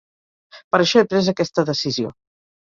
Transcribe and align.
Per 0.75 0.79
això 0.83 1.03
he 1.03 1.07
pres 1.11 1.29
aquesta 1.35 1.67
decisió. 1.69 2.13